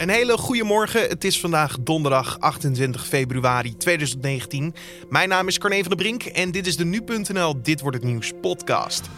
Een 0.00 0.08
hele 0.08 0.38
goede 0.38 0.64
morgen. 0.64 1.08
Het 1.08 1.24
is 1.24 1.40
vandaag 1.40 1.76
donderdag 1.80 2.38
28 2.38 3.06
februari 3.06 3.76
2019. 3.76 4.74
Mijn 5.08 5.28
naam 5.28 5.48
is 5.48 5.58
Carne 5.58 5.78
van 5.78 5.88
der 5.88 5.96
Brink 5.96 6.22
en 6.22 6.50
dit 6.50 6.66
is 6.66 6.76
de 6.76 6.84
Nu.nl 6.84 7.62
Dit 7.62 7.80
Wordt 7.80 7.96
Het 7.96 8.06
Nieuws 8.06 8.32
podcast. 8.40 9.08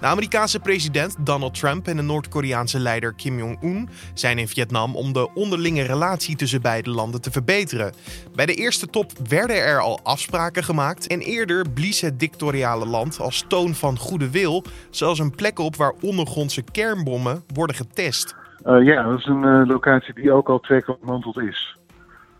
De 0.00 0.06
Amerikaanse 0.06 0.60
president 0.60 1.16
Donald 1.18 1.54
Trump 1.54 1.88
en 1.88 1.96
de 1.96 2.02
Noord-Koreaanse 2.02 2.78
leider 2.78 3.14
Kim 3.14 3.38
Jong-un 3.38 3.88
zijn 4.14 4.38
in 4.38 4.48
Vietnam 4.48 4.96
om 4.96 5.12
de 5.12 5.34
onderlinge 5.34 5.82
relatie 5.82 6.36
tussen 6.36 6.62
beide 6.62 6.90
landen 6.90 7.20
te 7.20 7.30
verbeteren. 7.30 7.94
Bij 8.34 8.46
de 8.46 8.54
eerste 8.54 8.86
top 8.86 9.12
werden 9.28 9.56
er 9.56 9.80
al 9.80 10.00
afspraken 10.02 10.64
gemaakt 10.64 11.06
en 11.06 11.20
eerder 11.20 11.70
blies 11.70 12.00
het 12.00 12.20
dictatoriale 12.20 12.86
land 12.86 13.20
als 13.20 13.44
toon 13.48 13.74
van 13.74 13.98
goede 13.98 14.30
wil 14.30 14.64
zelfs 14.90 15.18
een 15.18 15.34
plek 15.34 15.58
op 15.58 15.76
waar 15.76 15.94
ondergrondse 16.00 16.62
kernbommen 16.62 17.44
worden 17.54 17.76
getest. 17.76 18.34
Uh, 18.66 18.84
ja, 18.84 19.02
dat 19.02 19.18
is 19.18 19.26
een 19.26 19.42
uh, 19.42 19.62
locatie 19.66 20.14
die 20.14 20.32
ook 20.32 20.48
al 20.48 20.62
ontmanteld 20.86 21.38
is. 21.38 21.76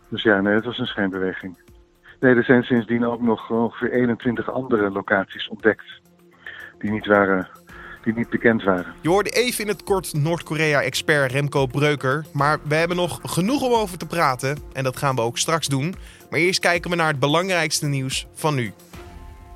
Dus 0.08 0.22
ja, 0.22 0.40
nee, 0.40 0.54
het 0.54 0.64
was 0.64 0.78
een 0.78 0.86
schijnbeweging. 0.86 1.58
Nee, 2.20 2.34
er 2.34 2.44
zijn 2.44 2.62
sindsdien 2.62 3.06
ook 3.06 3.22
nog 3.22 3.50
ongeveer 3.50 3.92
21 3.92 4.50
andere 4.50 4.90
locaties 4.90 5.48
ontdekt. 5.48 5.84
Die 6.78 6.90
niet, 6.90 7.06
waren, 7.06 7.48
die 8.02 8.14
niet 8.14 8.30
bekend 8.30 8.62
waren. 8.62 8.94
Je 9.00 9.08
hoorde 9.08 9.30
even 9.30 9.64
in 9.64 9.70
het 9.70 9.82
kort 9.82 10.14
Noord-Korea-expert 10.14 11.32
Remco 11.32 11.66
Breuker. 11.66 12.24
Maar 12.32 12.58
we 12.68 12.74
hebben 12.74 12.96
nog 12.96 13.20
genoeg 13.22 13.62
om 13.62 13.72
over 13.72 13.98
te 13.98 14.06
praten. 14.06 14.58
En 14.72 14.84
dat 14.84 14.96
gaan 14.96 15.14
we 15.14 15.20
ook 15.20 15.38
straks 15.38 15.66
doen. 15.66 15.94
Maar 16.30 16.40
eerst 16.40 16.60
kijken 16.60 16.90
we 16.90 16.96
naar 16.96 17.08
het 17.08 17.18
belangrijkste 17.18 17.86
nieuws 17.86 18.26
van 18.32 18.54
nu. 18.54 18.72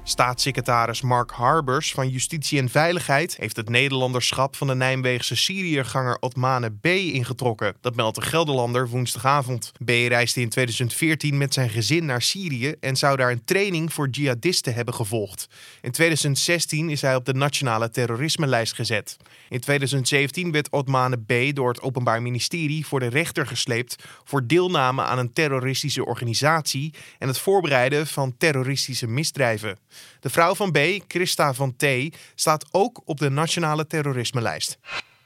Staatssecretaris 0.05 1.01
Mark 1.01 1.31
Harbers 1.31 1.93
van 1.93 2.09
Justitie 2.09 2.59
en 2.59 2.69
Veiligheid 2.69 3.37
heeft 3.37 3.57
het 3.57 3.69
Nederlanderschap 3.69 4.57
van 4.57 4.67
de 4.67 4.75
Nijmeegse 4.75 5.37
Syriërganger 5.37 6.17
Otmane 6.21 6.71
B. 6.81 6.87
ingetrokken. 6.87 7.75
Dat 7.81 7.95
meldt 7.95 8.15
de 8.15 8.23
Gelderlander 8.23 8.89
woensdagavond. 8.89 9.73
B. 9.85 9.89
reisde 9.89 10.41
in 10.41 10.49
2014 10.49 11.39
met 11.39 11.55
zijn 11.55 11.71
gezin 11.71 12.05
naar 12.05 12.23
Syrië 12.23 12.75
en 12.81 12.97
zou 12.97 13.17
daar 13.17 13.31
een 13.31 13.45
training 13.45 13.93
voor 13.93 14.09
jihadisten 14.09 14.75
hebben 14.75 14.95
gevolgd. 14.95 15.49
In 15.81 15.91
2016 15.91 16.91
is 16.91 17.01
hij 17.01 17.15
op 17.15 17.25
de 17.25 17.35
nationale 17.35 17.91
terrorisme-lijst 17.91 18.75
gezet. 18.75 19.17
In 19.49 19.61
2017 19.61 20.53
werd 20.53 20.71
Otmane 20.71 21.17
B. 21.17 21.55
door 21.55 21.69
het 21.69 21.83
Openbaar 21.83 22.23
Ministerie 22.23 22.87
voor 22.87 23.01
de 23.01 23.09
rechter 23.09 23.47
gesleept 23.47 24.05
voor 24.25 24.47
deelname 24.47 25.03
aan 25.03 25.19
een 25.19 25.33
terroristische 25.33 26.05
organisatie 26.05 26.95
en 27.19 27.29
het 27.29 27.39
voorbereiden 27.39 28.07
van 28.07 28.37
terroristische 28.37 29.07
misdrijven. 29.07 29.79
De 30.21 30.31
vrouw 30.31 30.55
van 30.55 30.73
B, 30.73 30.79
Christa 31.09 31.55
van 31.55 31.77
T, 31.77 31.87
staat 32.35 32.67
ook 32.71 33.01
op 33.05 33.19
de 33.19 33.31
nationale 33.31 33.87
terrorisme-lijst. 33.87 34.79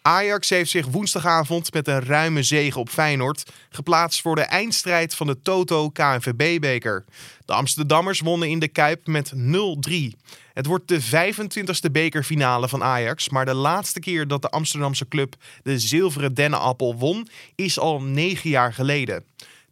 Ajax 0.06 0.48
heeft 0.48 0.70
zich 0.70 0.86
woensdagavond 0.86 1.72
met 1.72 1.89
een 1.89 2.05
ruime 2.05 2.42
zege 2.42 2.78
op 2.78 2.89
Feyenoord 2.89 3.50
geplaatst 3.70 4.20
voor 4.20 4.34
de 4.34 4.42
eindstrijd 4.42 5.14
van 5.14 5.27
de 5.27 5.42
Toto 5.42 5.91
KNVB-beker. 5.91 7.05
De 7.44 7.53
Amsterdammers 7.53 8.20
wonnen 8.20 8.48
in 8.48 8.59
de 8.59 8.69
Kuip 8.69 9.06
met 9.06 9.33
0-3. 9.34 9.39
Het 10.53 10.67
wordt 10.67 10.89
de 10.89 11.03
25e 11.03 11.91
bekerfinale 11.92 12.69
van 12.69 12.83
Ajax, 12.83 13.28
maar 13.28 13.44
de 13.44 13.55
laatste 13.55 14.00
keer 14.00 14.28
dat 14.28 14.42
de 14.42 14.50
Amsterdamse 14.50 15.09
club 15.09 15.34
de 15.62 15.78
zilveren 15.78 16.34
dennenappel 16.34 16.97
won 16.97 17.28
is 17.55 17.78
al 17.78 18.03
negen 18.03 18.50
jaar 18.50 18.72
geleden. 18.72 19.25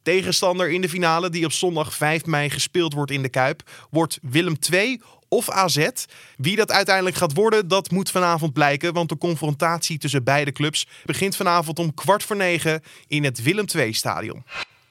Tegenstander 0.05 0.71
in 0.71 0.81
de 0.81 0.89
finale, 0.89 1.31
die 1.31 1.45
op 1.45 1.53
zondag 1.53 1.95
5 1.95 2.25
mei 2.25 2.51
gespeeld 2.51 2.93
wordt 2.93 3.11
in 3.11 3.23
de 3.23 3.29
Kuip, 3.29 3.63
wordt 3.91 4.19
Willem 4.23 4.57
II 4.73 5.01
of 5.29 5.51
AZ. 5.51 5.89
Wie 6.37 6.57
dat 6.57 6.71
uiteindelijk 6.71 7.17
gaat 7.17 7.35
worden, 7.35 7.69
dat 7.69 7.91
moet 7.91 8.11
vanavond 8.11 8.53
blijken. 8.53 8.93
Want 8.93 9.09
de 9.09 9.19
confrontatie 9.19 9.99
tussen 9.99 10.25
beide 10.25 10.53
clubs 10.53 10.87
begint 11.05 11.37
vanavond 11.37 11.79
om 11.79 11.95
kwart 11.95 12.23
voor 12.23 12.37
negen 12.37 12.83
in 13.07 13.25
het 13.25 13.43
Willem 13.43 13.67
II-stadion. 13.75 14.45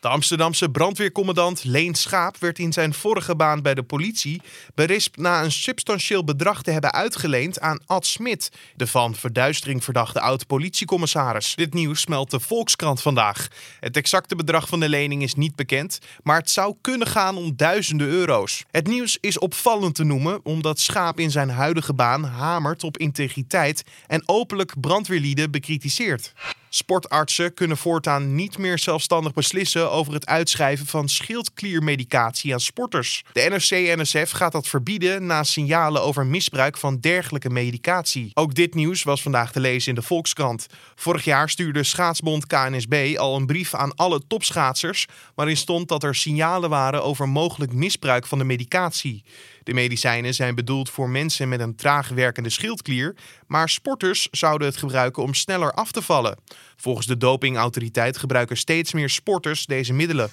De 0.04 0.10
Amsterdamse 0.10 0.70
brandweercommandant 0.70 1.64
Leen 1.64 1.96
Schaap 1.96 2.38
werd 2.38 2.60
in 2.60 2.74
zijn 2.74 2.94
vorige 2.94 3.36
baan 3.36 3.62
bij 3.62 3.74
de 3.74 3.84
politie 3.84 4.42
berispt 4.76 5.18
na 5.18 5.44
een 5.44 5.52
substantieel 5.52 6.24
bedrag 6.24 6.62
te 6.62 6.72
hebben 6.72 6.94
uitgeleend 6.94 7.60
aan 7.60 7.80
Ad 7.86 8.06
Smit, 8.06 8.52
de 8.76 8.88
van 8.88 9.16
verduistering 9.16 9.84
verdachte 9.84 10.20
oud-politiecommissaris. 10.20 11.56
Dit 11.56 11.74
nieuws 11.74 12.02
smelt 12.02 12.32
de 12.32 12.40
Volkskrant 12.40 13.02
vandaag. 13.02 13.48
Het 13.80 13.98
exacte 13.98 14.36
bedrag 14.36 14.68
van 14.68 14.80
de 14.80 14.90
lening 14.90 15.24
is 15.24 15.36
niet 15.36 15.56
bekend, 15.56 16.00
maar 16.24 16.38
het 16.38 16.50
zou 16.50 16.76
kunnen 16.82 17.08
gaan 17.08 17.38
om 17.38 17.56
duizenden 17.56 18.08
euro's. 18.08 18.64
Het 18.72 18.88
nieuws 18.88 19.18
is 19.22 19.40
opvallend 19.40 19.96
te 19.96 20.04
noemen 20.04 20.40
omdat 20.46 20.80
Schaap 20.80 21.20
in 21.20 21.32
zijn 21.32 21.50
huidige 21.50 21.94
baan 21.94 22.24
hamert 22.24 22.84
op 22.84 22.98
integriteit 22.98 23.84
en 24.08 24.24
openlijk 24.26 24.80
brandweerlieden 24.80 25.52
bekritiseert. 25.52 26.34
Sportartsen 26.76 27.54
kunnen 27.54 27.78
voortaan 27.78 28.36
niet 28.36 28.58
meer 28.58 28.80
zelfstandig 28.80 29.34
beslissen 29.34 29.92
over 29.92 30.14
het 30.14 30.26
uitschrijven 30.26 30.86
van 30.86 31.10
schildkliermedicatie 31.10 32.54
aan 32.54 32.60
sporters. 32.60 33.24
De 33.32 33.48
NRC-NSF 33.50 34.32
gaat 34.32 34.52
dat 34.52 34.68
verbieden 34.68 35.26
na 35.26 35.44
signalen 35.44 36.02
over 36.02 36.26
misbruik 36.26 36.78
van 36.78 37.00
dergelijke 37.00 37.50
medicatie. 37.50 38.32
Ook 38.34 38.56
dit 38.56 38.74
nieuws 38.74 39.04
was 39.04 39.22
vandaag 39.22 39.52
te 39.52 39.60
lezen 39.60 39.90
in 39.90 39.96
de 39.96 40.02
Volkskrant. 40.02 40.68
Vorig 40.96 41.24
jaar 41.24 41.50
stuurde 41.50 41.84
schaatsbond 41.84 42.48
KNSB 42.48 43.16
al 43.18 43.36
een 43.36 43.46
brief 43.46 43.74
aan 43.74 43.96
alle 43.96 44.22
topschaatsers 44.28 45.08
waarin 45.36 45.58
stond 45.58 45.88
dat 45.88 46.04
er 46.04 46.16
signalen 46.16 46.70
waren 46.70 47.04
over 47.04 47.30
mogelijk 47.30 47.74
misbruik 47.74 48.26
van 48.26 48.38
de 48.38 48.44
medicatie. 48.44 49.24
De 49.64 49.74
medicijnen 49.74 50.34
zijn 50.34 50.56
bedoeld 50.56 50.90
voor 50.90 51.10
mensen 51.10 51.50
met 51.50 51.60
een 51.60 51.76
traag 51.76 52.10
werkende 52.10 52.50
schildklier, 52.50 53.16
maar 53.48 53.70
sporters 53.70 54.28
zouden 54.32 54.68
het 54.68 54.78
gebruiken 54.78 55.24
om 55.24 55.34
sneller 55.34 55.72
af 55.72 55.92
te 55.92 56.02
vallen. 56.02 56.38
Volgens 56.76 57.08
de 57.08 57.18
dopingautoriteit 57.18 58.18
gebruiken 58.18 58.58
steeds 58.58 58.94
meer 58.94 59.10
sporters 59.10 59.66
deze 59.66 59.94
middelen. 59.94 60.32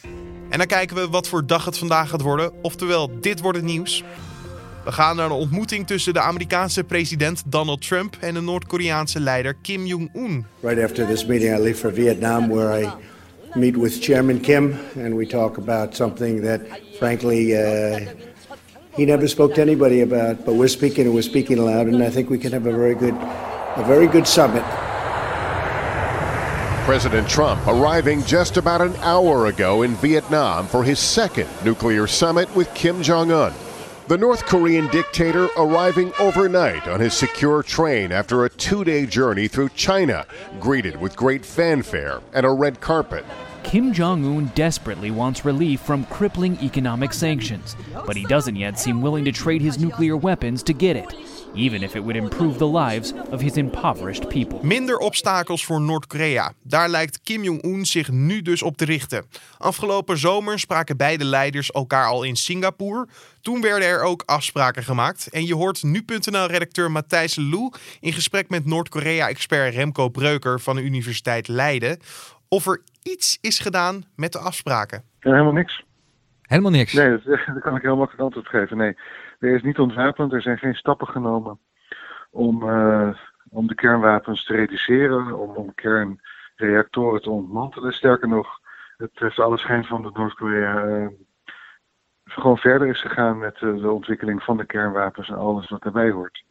En 0.50 0.58
dan 0.58 0.66
kijken 0.66 0.96
we 0.96 1.08
wat 1.08 1.28
voor 1.28 1.46
dag 1.46 1.64
het 1.64 1.78
vandaag 1.78 2.08
gaat 2.08 2.20
worden, 2.20 2.52
oftewel 2.62 3.20
dit 3.20 3.40
wordt 3.40 3.58
het 3.58 3.66
nieuws. 3.66 4.04
We 4.84 4.92
gaan 4.92 5.16
naar 5.16 5.24
een 5.24 5.32
ontmoeting 5.32 5.86
tussen 5.86 6.12
de 6.12 6.20
Amerikaanse 6.20 6.84
president 6.84 7.42
Donald 7.46 7.86
Trump 7.86 8.16
en 8.20 8.34
de 8.34 8.40
Noord-Koreaanse 8.40 9.20
leider 9.20 9.54
Kim 9.62 9.86
Jong-un. 9.86 10.46
Right 10.60 10.82
after 10.82 11.06
this 11.06 11.26
meeting 11.26 11.56
I 11.56 11.60
leave 11.60 11.78
for 11.78 11.92
Vietnam 11.92 12.48
where 12.48 12.82
I 12.82 12.88
meet 13.54 13.76
with 13.76 14.00
Chairman 14.00 14.40
Kim 14.40 14.74
and 15.04 15.14
we 15.14 15.26
talk 15.26 15.56
about 15.58 15.96
something 15.96 16.42
that 16.42 16.60
frankly 16.98 17.52
uh, 17.52 18.00
he 18.96 19.06
never 19.06 19.28
spoke 19.28 19.54
to 19.54 19.60
anybody 19.60 20.00
about, 20.00 20.44
but 20.44 20.54
we're 20.54 20.68
speaking 20.68 21.06
and 21.06 21.14
we're 21.14 21.22
speaking 21.22 21.58
aloud, 21.58 21.86
and 21.86 22.02
I 22.02 22.10
think 22.10 22.30
we 22.30 22.38
can 22.38 22.52
have 22.52 22.66
a 22.66 22.72
very 22.72 22.94
good, 22.94 23.14
a 23.14 23.84
very 23.86 24.06
good 24.06 24.26
summit. 24.26 24.64
President 26.84 27.28
Trump 27.28 27.64
arriving 27.68 28.24
just 28.24 28.56
about 28.56 28.80
an 28.80 28.94
hour 28.96 29.46
ago 29.46 29.82
in 29.82 29.94
Vietnam 29.96 30.66
for 30.66 30.82
his 30.82 30.98
second 30.98 31.48
nuclear 31.64 32.06
summit 32.06 32.52
with 32.56 32.72
Kim 32.74 33.00
Jong 33.02 33.30
un. 33.30 33.52
The 34.08 34.18
North 34.18 34.44
Korean 34.44 34.88
dictator 34.88 35.48
arriving 35.56 36.12
overnight 36.18 36.88
on 36.88 36.98
his 36.98 37.14
secure 37.14 37.62
train 37.62 38.10
after 38.10 38.44
a 38.44 38.50
two 38.50 38.82
day 38.82 39.06
journey 39.06 39.46
through 39.46 39.68
China, 39.68 40.26
greeted 40.58 41.00
with 41.00 41.14
great 41.14 41.46
fanfare 41.46 42.20
and 42.32 42.44
a 42.44 42.50
red 42.50 42.80
carpet. 42.80 43.24
Kim 43.62 43.92
Jong 43.92 44.24
un 44.24 44.50
desperately 44.54 45.10
wants 45.10 45.44
relief 45.44 45.80
from 45.80 46.04
crippling 46.06 46.58
economic 46.62 47.12
sanctions, 47.12 47.76
but 48.06 48.16
he 48.16 48.24
doesn't 48.24 48.56
yet 48.56 48.78
seem 48.78 49.00
willing 49.00 49.24
to 49.24 49.32
trade 49.32 49.62
his 49.62 49.78
nuclear 49.78 50.16
weapons 50.16 50.62
to 50.62 50.72
get 50.72 50.96
it. 50.96 51.14
Even 51.54 51.82
if 51.82 51.94
it 51.94 52.02
would 52.02 52.16
improve 52.16 52.58
the 52.58 52.66
lives 52.66 53.12
of 53.30 53.40
his 53.40 53.56
impoverished 53.56 54.28
people. 54.28 54.58
Minder 54.62 54.98
obstakels 54.98 55.64
voor 55.64 55.80
Noord-Korea. 55.80 56.52
Daar 56.62 56.88
lijkt 56.88 57.20
Kim 57.22 57.42
Jong-un 57.42 57.86
zich 57.86 58.10
nu 58.10 58.42
dus 58.42 58.62
op 58.62 58.76
te 58.76 58.84
richten. 58.84 59.24
Afgelopen 59.58 60.18
zomer 60.18 60.58
spraken 60.58 60.96
beide 60.96 61.24
leiders 61.24 61.70
elkaar 61.70 62.06
al 62.06 62.22
in 62.22 62.36
Singapore. 62.36 63.08
Toen 63.40 63.60
werden 63.60 63.88
er 63.88 64.02
ook 64.02 64.22
afspraken 64.26 64.84
gemaakt. 64.84 65.28
En 65.30 65.46
je 65.46 65.54
hoort 65.54 65.82
nu.nl-redacteur 65.82 66.90
Matthijs 66.90 67.36
Lou 67.36 67.72
in 68.00 68.12
gesprek 68.12 68.48
met 68.48 68.66
Noord-Korea-expert 68.66 69.74
Remco 69.74 70.08
Breuker 70.08 70.60
van 70.60 70.76
de 70.76 70.82
Universiteit 70.82 71.48
Leiden 71.48 71.98
of 72.50 72.66
er 72.66 72.82
iets 73.02 73.38
is 73.40 73.58
gedaan 73.58 74.04
met 74.16 74.32
de 74.32 74.38
afspraken. 74.38 75.04
helemaal 75.18 75.52
niks. 75.52 75.84
Helemaal 76.42 76.70
niks? 76.70 76.92
Nee, 76.92 77.10
dat, 77.10 77.24
dat, 77.54 77.60
kan 77.60 77.76
ik 77.76 77.82
heel 77.82 77.96
makkelijk 77.96 78.22
antwoord 78.22 78.48
geven. 78.48 78.76
Nee, 78.76 78.96
er 79.38 79.54
is 79.54 79.62
niet 79.62 79.78
ontwapend, 79.78 80.32
er 80.32 80.42
zijn 80.42 80.58
geen 80.58 80.74
stappen 80.74 81.08
genomen 81.08 81.58
om, 82.30 82.62
uh, 82.62 83.10
om 83.48 83.66
de 83.66 83.74
kernwapens 83.74 84.44
te 84.44 84.54
reduceren, 84.54 85.38
om, 85.38 85.50
om 85.56 85.74
kernreactoren 85.74 87.22
te 87.22 87.30
ontmantelen. 87.30 87.92
Sterker 87.92 88.28
nog, 88.28 88.60
het 88.96 89.10
heeft 89.14 89.38
alle 89.38 89.58
schijn 89.58 89.84
van 89.84 90.02
dat 90.02 90.16
Noord-Korea 90.16 90.86
uh, 90.86 91.06
gewoon 92.24 92.58
verder 92.58 92.88
is 92.88 93.00
gegaan 93.00 93.38
met 93.38 93.60
uh, 93.60 93.82
de 93.82 93.90
ontwikkeling 93.90 94.42
van 94.42 94.56
de 94.56 94.66
kernwapens 94.66 95.28
en 95.28 95.36
alles 95.36 95.68
wat 95.68 95.82
daarbij 95.82 96.10
hoort. 96.10 96.44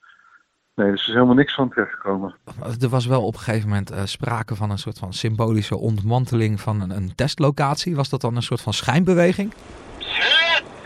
Nee, 0.79 0.91
dus 0.91 1.01
er 1.01 1.07
is 1.07 1.13
helemaal 1.13 1.35
niks 1.35 1.53
van 1.53 1.69
terechtgekomen. 1.69 2.35
Er 2.81 2.89
was 2.89 3.05
wel 3.05 3.25
op 3.25 3.33
een 3.33 3.39
gegeven 3.39 3.69
moment 3.69 3.91
uh, 3.91 4.01
sprake 4.03 4.55
van 4.55 4.69
een 4.69 4.77
soort 4.77 4.97
van 4.97 5.13
symbolische 5.13 5.77
ontmanteling 5.77 6.61
van 6.61 6.81
een, 6.81 6.89
een 6.89 7.15
testlocatie. 7.15 7.95
Was 7.95 8.09
dat 8.09 8.21
dan 8.21 8.35
een 8.35 8.41
soort 8.41 8.61
van 8.61 8.73
schijnbeweging? 8.73 9.53
3, 9.97 10.09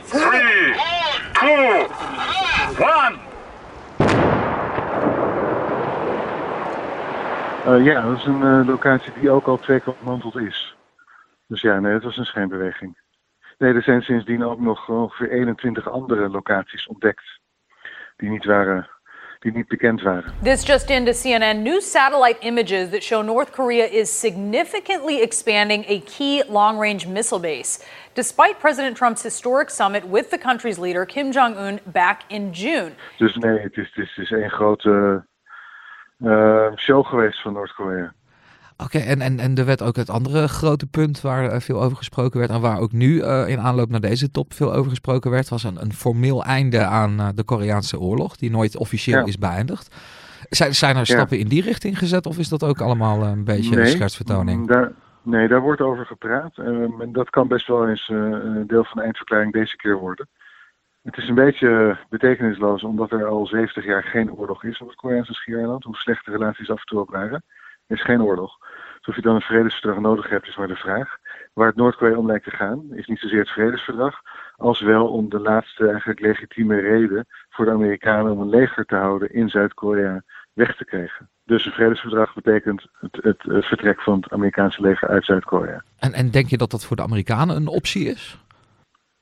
2, 0.03 0.25
1. 1.27 3.17
Uh, 7.67 7.85
ja, 7.85 8.01
dat 8.01 8.17
is 8.17 8.25
een 8.25 8.41
uh, 8.41 8.67
locatie 8.67 9.13
die 9.19 9.29
ook 9.29 9.47
al 9.47 9.57
twee 9.57 9.79
keer 9.79 9.93
ontmanteld 9.93 10.35
is. 10.35 10.75
Dus 11.47 11.61
ja, 11.61 11.79
nee, 11.79 11.93
het 11.93 12.03
was 12.03 12.17
een 12.17 12.25
schijnbeweging. 12.25 12.97
Nee, 13.57 13.73
er 13.73 13.83
zijn 13.83 14.01
sindsdien 14.01 14.43
ook 14.43 14.59
nog 14.59 14.89
ongeveer 14.89 15.31
21 15.31 15.89
andere 15.89 16.29
locaties 16.29 16.87
ontdekt. 16.87 17.39
Die 18.15 18.29
niet 18.29 18.45
waren 18.45 18.89
die 19.43 19.51
niet 19.51 19.67
bekend 19.67 20.01
waren. 20.01 20.33
This 20.41 20.63
just 20.63 20.89
into 20.89 21.11
CNN. 21.11 21.63
New 21.63 21.81
satellite 21.81 22.37
images 22.39 22.89
that 22.89 23.03
show 23.03 23.23
North 23.23 23.51
Korea 23.51 23.85
is 23.85 24.19
significantly 24.19 25.21
expanding 25.21 25.85
a 25.87 25.99
key 25.99 26.43
long 26.47 26.79
range 26.79 27.07
missile 27.07 27.39
base. 27.39 27.85
Despite 28.13 28.59
President 28.59 28.97
Trump's 28.97 29.23
historic 29.23 29.69
summit 29.69 30.03
with 30.09 30.29
the 30.29 30.37
country's 30.37 30.79
leader 30.79 31.05
Kim 31.05 31.31
Jong 31.31 31.57
un 31.57 31.79
back 31.85 32.23
in 32.29 32.53
June. 32.53 32.91
Dus 33.17 33.35
nee, 33.35 33.59
het 33.59 33.77
is, 33.77 33.91
het 33.93 34.17
is 34.17 34.31
een 34.31 34.49
grote 34.49 35.25
uh, 36.17 36.75
show 36.75 37.05
geweest 37.05 37.41
van 37.41 37.53
Noord-Korea. 37.53 38.13
Oké, 38.77 38.97
en, 38.97 39.21
en, 39.21 39.39
en 39.39 39.55
er 39.55 39.65
werd 39.65 39.81
ook 39.81 39.95
het 39.95 40.09
andere 40.09 40.47
grote 40.47 40.85
punt 40.85 41.21
waar 41.21 41.53
uh, 41.53 41.59
veel 41.59 41.81
over 41.81 41.97
gesproken 41.97 42.39
werd 42.39 42.51
en 42.51 42.61
waar 42.61 42.79
ook 42.79 42.91
nu 42.91 43.15
uh, 43.15 43.47
in 43.47 43.59
aanloop 43.59 43.89
naar 43.89 43.99
deze 43.99 44.31
top 44.31 44.53
veel 44.53 44.73
over 44.73 44.89
gesproken 44.89 45.31
werd, 45.31 45.49
was 45.49 45.63
een, 45.63 45.81
een 45.81 45.93
formeel 45.93 46.43
einde 46.43 46.83
aan 46.83 47.19
uh, 47.19 47.27
de 47.35 47.43
Koreaanse 47.43 47.99
oorlog, 47.99 48.35
die 48.35 48.51
nooit 48.51 48.77
officieel 48.77 49.19
ja. 49.19 49.25
is 49.25 49.37
beëindigd. 49.37 49.95
Zijn, 50.49 50.75
zijn 50.75 50.97
er 50.97 51.05
stappen 51.05 51.37
ja. 51.37 51.43
in 51.43 51.49
die 51.49 51.61
richting 51.61 51.97
gezet 51.97 52.25
of 52.25 52.37
is 52.37 52.49
dat 52.49 52.63
ook 52.63 52.81
allemaal 52.81 53.23
een 53.23 53.43
beetje 53.43 53.75
nee, 53.75 53.79
een 53.79 53.91
schertsvertoning? 53.91 54.67
Daar, 54.67 54.91
nee, 55.21 55.47
daar 55.47 55.61
wordt 55.61 55.81
over 55.81 56.05
gepraat. 56.05 56.57
En 56.57 57.09
dat 57.11 57.29
kan 57.29 57.47
best 57.47 57.67
wel 57.67 57.89
eens 57.89 58.09
een 58.09 58.67
deel 58.67 58.83
van 58.83 58.97
de 58.97 59.03
eindverklaring 59.03 59.53
deze 59.53 59.75
keer 59.75 59.97
worden. 59.97 60.27
Het 61.03 61.17
is 61.17 61.27
een 61.27 61.35
beetje 61.35 61.97
betekenisloos 62.09 62.83
omdat 62.83 63.11
er 63.11 63.25
al 63.25 63.47
70 63.47 63.85
jaar 63.85 64.03
geen 64.03 64.33
oorlog 64.33 64.63
is 64.63 64.81
op 64.81 64.87
het 64.87 64.97
Koreaanse 64.97 65.33
schiereiland. 65.33 65.83
Hoe 65.83 65.95
slecht 65.95 66.25
de 66.25 66.31
relaties 66.31 66.69
af 66.69 66.79
en 66.79 66.85
toe 66.85 66.99
ook 66.99 67.11
waren. 67.11 67.43
Is 67.87 68.03
geen 68.03 68.21
oorlog. 68.21 68.57
Dus 68.97 69.07
of 69.07 69.15
je 69.15 69.21
dan 69.21 69.35
een 69.35 69.41
vredesverdrag 69.41 69.99
nodig 69.99 70.29
hebt, 70.29 70.47
is 70.47 70.55
maar 70.55 70.67
de 70.67 70.75
vraag. 70.75 71.17
Waar 71.53 71.67
het 71.67 71.75
Noord-Korea 71.75 72.17
om 72.17 72.27
lijkt 72.27 72.43
te 72.43 72.55
gaan, 72.55 72.93
is 72.93 73.07
niet 73.07 73.19
zozeer 73.19 73.39
het 73.39 73.49
vredesverdrag, 73.49 74.21
als 74.55 74.81
wel 74.81 75.07
om 75.07 75.29
de 75.29 75.39
laatste 75.39 75.89
eigenlijk 75.89 76.19
legitieme 76.19 76.79
reden 76.79 77.25
voor 77.49 77.65
de 77.65 77.71
Amerikanen 77.71 78.31
om 78.31 78.39
een 78.39 78.49
leger 78.49 78.85
te 78.85 78.95
houden 78.95 79.33
in 79.33 79.49
Zuid-Korea 79.49 80.23
weg 80.53 80.75
te 80.75 80.85
krijgen. 80.85 81.29
Dus 81.45 81.65
een 81.65 81.71
vredesverdrag 81.71 82.33
betekent 82.33 82.85
het, 82.99 83.17
het, 83.21 83.43
het 83.43 83.65
vertrek 83.65 84.01
van 84.01 84.19
het 84.19 84.31
Amerikaanse 84.31 84.81
leger 84.81 85.07
uit 85.07 85.25
Zuid-Korea. 85.25 85.83
En, 85.99 86.13
en 86.13 86.31
denk 86.31 86.47
je 86.47 86.57
dat 86.57 86.71
dat 86.71 86.85
voor 86.85 86.95
de 86.95 87.01
Amerikanen 87.03 87.55
een 87.55 87.67
optie 87.67 88.05
is? 88.05 88.37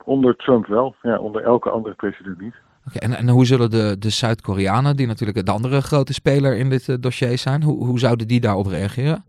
Onder 0.03 0.35
Trump 0.35 0.67
wel, 0.67 0.95
ja, 1.01 1.17
onder 1.17 1.43
elke 1.43 1.69
andere 1.69 1.95
president 1.95 2.41
niet. 2.41 2.55
Okay, 2.87 3.09
en, 3.09 3.17
en 3.17 3.29
hoe 3.29 3.45
zullen 3.45 3.69
de, 3.69 3.95
de 3.99 4.09
Zuid-Koreanen, 4.09 4.95
die 4.95 5.07
natuurlijk 5.07 5.45
de 5.45 5.51
andere 5.51 5.81
grote 5.81 6.13
speler 6.13 6.57
in 6.57 6.69
dit 6.69 6.87
uh, 6.87 6.95
dossier 6.99 7.37
zijn, 7.37 7.63
hoe, 7.63 7.85
hoe 7.85 7.99
zouden 7.99 8.27
die 8.27 8.39
daarop 8.39 8.65
reageren? 8.65 9.25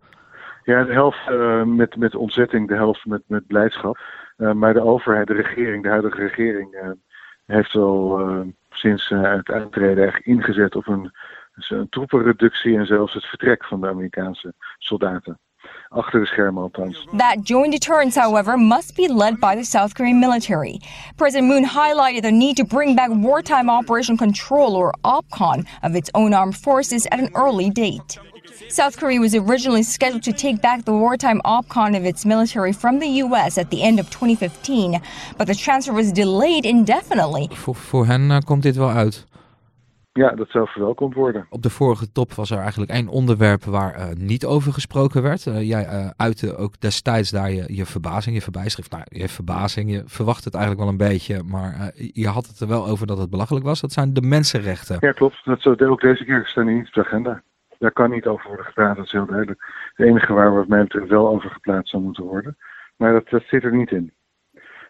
Ja, 0.65 0.85
de 0.85 0.93
helft 0.93 1.29
uh, 1.31 1.63
met, 1.63 1.97
met 1.97 2.15
ontzetting, 2.15 2.69
de 2.69 2.75
helft 2.75 3.07
met, 3.07 3.23
met 3.27 3.47
blijdschap. 3.47 3.99
Uh, 4.37 4.53
maar 4.53 4.73
de 4.73 4.83
overheid, 4.83 5.27
de 5.27 5.35
regering, 5.35 5.83
de 5.83 5.89
huidige 5.89 6.21
regering, 6.21 6.97
heeft 7.47 7.75
al 7.75 8.21
sinds 8.71 9.09
het 9.09 9.51
aantreden 9.51 10.07
echt 10.07 10.27
ingezet 10.27 10.77
op 10.77 10.87
een, 10.87 11.11
een 11.55 11.89
troepenreductie 11.89 12.79
en 12.79 12.87
zelfs 12.87 13.15
het 13.15 13.25
vertrek 13.25 13.65
van 13.65 13.81
de 13.81 13.89
Amerikaanse 13.89 14.55
soldaten. 14.79 15.39
Achter 15.95 16.21
de 16.21 16.27
schermen 16.27 16.63
althans. 16.63 16.97
That 17.19 17.43
joint 17.43 17.73
deterrence, 17.73 18.15
however, 18.15 18.57
must 18.57 18.97
be 18.97 19.09
led 19.09 19.41
by 19.41 19.55
the 19.55 19.65
South 19.65 19.95
Korean 19.95 20.21
military. 20.21 20.81
President 21.17 21.49
Moon 21.49 21.65
highlighted 21.65 22.23
the 22.23 22.33
need 22.33 22.57
to 22.57 22.65
bring 22.65 22.97
back 22.97 23.11
wartime 23.11 23.69
operation 23.69 24.17
control, 24.17 24.75
or 24.75 24.95
OPCON, 25.05 25.67
of 25.83 25.95
its 25.95 26.11
own 26.15 26.33
armed 26.33 26.57
forces 26.57 27.07
at 27.13 27.21
an 27.21 27.29
early 27.35 27.69
date. 27.69 28.19
South 28.69 28.97
Korea 28.97 29.21
was 29.21 29.35
originally 29.35 29.83
scheduled 29.83 30.23
to 30.23 30.33
take 30.33 30.61
back 30.61 30.85
the 30.85 30.93
wartime 30.93 31.41
OPCON 31.45 31.97
of 31.97 32.05
its 32.05 32.25
military 32.25 32.73
from 32.73 32.99
the 32.99 33.09
U.S. 33.25 33.59
at 33.59 33.71
the 33.71 33.83
end 33.83 34.01
of 34.01 34.09
2015, 34.11 35.01
but 35.37 35.47
the 35.47 35.55
transfer 35.55 35.93
was 35.93 36.11
delayed 36.13 36.65
indefinitely. 36.65 37.49
Voor, 37.53 37.75
voor 37.75 38.07
hen 38.07 38.31
uh, 38.31 38.39
komt 38.39 38.63
dit 38.63 38.77
wel 38.77 38.91
uit. 38.91 39.27
Ja, 40.13 40.31
dat 40.31 40.49
zou 40.49 40.69
verwelkomd 40.69 41.15
worden. 41.15 41.47
Op 41.51 41.63
de 41.63 41.71
vorige 41.71 42.13
top 42.13 42.33
was 42.33 42.51
er 42.51 42.59
eigenlijk 42.59 42.91
één 42.91 43.09
onderwerp 43.09 43.65
waar 43.65 43.99
uh, 43.99 44.07
niet 44.17 44.47
over 44.47 44.73
gesproken 44.73 45.23
werd. 45.23 45.47
Uh, 45.47 45.69
jij 45.69 45.85
uh, 45.85 46.11
uitte 46.17 46.57
ook 46.57 46.81
destijds 46.81 47.31
daar 47.31 47.51
je, 47.51 47.65
je 47.75 47.87
verbazing, 47.87 48.37
je 48.37 48.43
verbijschrift. 48.43 48.91
Nou, 48.91 49.03
je 49.09 49.29
verbazing, 49.29 49.91
je 49.91 50.03
verwacht 50.07 50.45
het 50.45 50.55
eigenlijk 50.55 50.85
wel 50.85 50.93
een 50.93 51.09
beetje, 51.09 51.43
maar 51.43 51.93
je 51.95 52.29
had 52.29 52.47
het 52.47 52.61
er 52.61 52.69
wel 52.69 52.87
over 52.87 53.07
dat 53.07 53.19
het 53.19 53.31
belachelijk 53.31 53.65
was. 53.65 53.81
Dat 53.81 53.93
zijn 53.93 54.13
de 54.13 54.23
mensenrechten. 54.23 54.97
Ja, 55.01 55.13
klopt. 55.13 55.45
Dat 55.45 55.61
zou 55.61 55.87
ook 55.87 56.01
deze 56.01 56.25
keer 56.25 56.47
staan 56.47 56.75
niet 56.75 56.87
op 56.87 56.93
de 56.93 57.05
agenda. 57.05 57.43
Daar 57.79 57.93
kan 57.93 58.11
niet 58.11 58.27
over 58.27 58.47
worden 58.47 58.67
gepraat, 58.67 58.97
dat 58.97 59.05
is 59.05 59.13
heel 59.13 59.27
duidelijk. 59.27 59.65
Het 59.95 60.07
enige 60.07 60.33
waar 60.33 60.55
wat 60.55 60.69
mij 60.69 60.83
betreft 60.83 61.09
wel 61.09 61.29
over 61.29 61.51
geplaatst 61.51 61.91
zou 61.91 62.03
moeten 62.03 62.25
worden. 62.25 62.57
Maar 62.97 63.13
dat, 63.13 63.29
dat 63.29 63.43
zit 63.47 63.65
er 63.65 63.77
niet 63.77 63.91
in. 63.91 64.13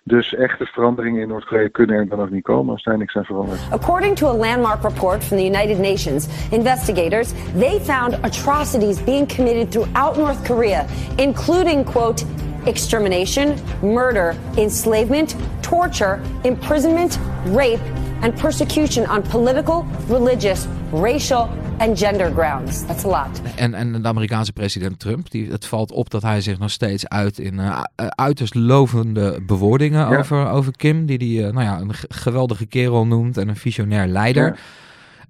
Dus 0.04 0.34
echte 0.34 0.66
veranderingen 0.66 1.22
in 1.22 1.28
Noord-Korea 1.28 1.68
kunnen 1.68 2.10
er 2.10 2.16
dan 2.16 2.32
niet 2.32 2.42
komen 2.42 2.72
als 2.72 2.82
daar 2.82 2.98
niks 2.98 3.16
aan. 3.16 3.48
According 3.70 4.16
to 4.16 4.28
a 4.28 4.36
landmark 4.36 4.82
report 4.82 5.24
from 5.24 5.36
the 5.36 5.44
United 5.44 5.78
Nations, 5.78 6.28
investigators 6.50 7.32
they 7.58 7.80
found 7.80 8.22
atrocities 8.22 9.04
being 9.04 9.34
committed 9.36 9.70
throughout 9.70 10.16
North 10.16 10.42
Korea, 10.44 10.84
including 11.16 11.84
quote 11.84 12.24
extermination, 12.64 13.54
murder, 13.80 14.34
enslavement, 14.56 15.36
torture, 15.60 16.20
imprisonment, 16.44 17.18
rape, 17.46 17.80
and 18.22 18.36
persecution 18.36 19.06
on 19.06 19.22
political, 19.22 19.86
religious, 20.08 20.66
racial 20.92 21.48
and 21.82 21.98
gender 21.98 22.30
grounds. 22.30 22.86
That's 22.86 23.04
a 23.04 23.08
lot. 23.08 23.40
En, 23.56 23.74
en 23.74 24.02
de 24.02 24.08
Amerikaanse 24.08 24.52
president 24.52 24.98
Trump, 24.98 25.30
die, 25.30 25.50
het 25.50 25.66
valt 25.66 25.92
op 25.92 26.10
dat 26.10 26.22
hij 26.22 26.40
zich 26.40 26.58
nog 26.58 26.70
steeds 26.70 27.08
uit 27.08 27.38
in 27.38 27.54
uh, 27.54 27.82
uiterst 27.96 28.54
lovende 28.54 29.42
bewoordingen 29.46 30.10
ja. 30.10 30.18
over, 30.18 30.48
over 30.48 30.76
Kim, 30.76 31.06
die 31.06 31.16
hij 31.16 31.48
uh, 31.48 31.54
nou 31.54 31.64
ja, 31.64 31.80
een 31.80 31.94
geweldige 32.08 32.66
kerel 32.66 33.06
noemt 33.06 33.36
en 33.36 33.48
een 33.48 33.56
visionair 33.56 34.06
leider. 34.06 34.58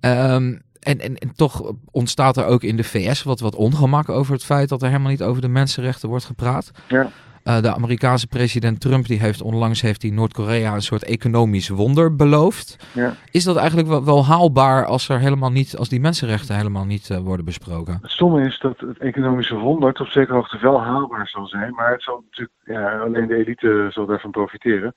Ja. 0.00 0.34
Um, 0.34 0.62
en, 0.78 1.00
en, 1.00 1.16
en, 1.16 1.32
toch 1.36 1.72
ontstaat 1.90 2.36
er 2.36 2.44
ook 2.44 2.62
in 2.62 2.76
de 2.76 2.84
VS 2.84 3.22
wat, 3.22 3.40
wat 3.40 3.54
ongemak 3.54 4.08
over 4.08 4.32
het 4.32 4.44
feit 4.44 4.68
dat 4.68 4.82
er 4.82 4.88
helemaal 4.88 5.10
niet 5.10 5.22
over 5.22 5.42
de 5.42 5.48
mensenrechten 5.48 6.08
wordt 6.08 6.24
gepraat. 6.24 6.70
Ja. 6.88 7.10
Uh, 7.44 7.60
de 7.60 7.74
Amerikaanse 7.74 8.26
president 8.26 8.80
Trump 8.80 9.06
die 9.06 9.18
heeft 9.18 9.42
onlangs 9.42 9.80
heeft 9.80 10.02
hij 10.02 10.10
Noord-Korea 10.10 10.74
een 10.74 10.82
soort 10.82 11.04
economisch 11.04 11.68
wonder 11.68 12.16
beloofd. 12.16 12.76
Ja. 12.94 13.14
Is 13.30 13.44
dat 13.44 13.56
eigenlijk 13.56 13.88
wel, 13.88 14.04
wel, 14.04 14.26
haalbaar 14.26 14.86
als 14.86 15.08
er 15.08 15.18
helemaal 15.18 15.50
niet, 15.50 15.76
als 15.76 15.88
die 15.88 16.00
mensenrechten 16.00 16.56
helemaal 16.56 16.84
niet 16.84 17.08
uh, 17.08 17.18
worden 17.18 17.44
besproken? 17.44 17.98
Het 18.02 18.10
stomme 18.10 18.46
is 18.46 18.58
dat 18.58 18.80
het 18.80 18.98
economische 18.98 19.56
wonder 19.56 19.92
tot 19.92 20.10
zekere 20.10 20.34
hoogte 20.34 20.58
wel 20.58 20.82
haalbaar 20.82 21.28
zal 21.28 21.46
zijn, 21.46 21.74
maar 21.74 21.90
het 21.90 22.02
zal 22.02 22.24
natuurlijk 22.30 22.58
ja, 22.64 22.98
alleen 22.98 23.26
de 23.26 23.36
elite 23.36 23.88
zal 23.90 24.06
daarvan 24.06 24.30
profiteren. 24.30 24.94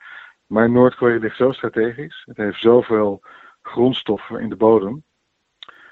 Maar 0.47 0.69
Noord-Korea 0.69 1.19
ligt 1.19 1.37
zo 1.37 1.51
strategisch, 1.51 2.23
het 2.25 2.37
heeft 2.37 2.61
zoveel 2.61 3.21
grondstoffen 3.61 4.39
in 4.39 4.49
de 4.49 4.55
bodem, 4.55 5.03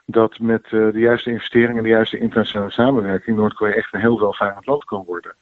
dat 0.06 0.40
met 0.40 0.64
uh, 0.72 0.92
de 0.92 1.00
juiste 1.00 1.30
investeringen 1.30 1.78
en 1.78 1.84
de 1.84 1.90
juiste 1.90 2.18
internationale 2.18 2.72
samenwerking 2.72 3.38
Noord-Korea 3.38 3.74
echt 3.74 3.94
een 3.94 4.00
heel 4.00 4.20
welvarend 4.20 4.66
land 4.66 4.84
kan 4.84 5.04
worden. 5.06 5.36